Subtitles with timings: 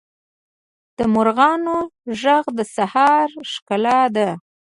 [0.97, 1.77] د مرغانو
[2.19, 4.29] ږغ د سهار ښکلا ده.